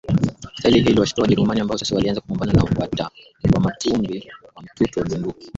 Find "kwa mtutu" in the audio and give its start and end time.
4.53-4.99